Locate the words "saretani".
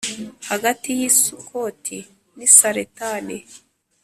2.55-3.37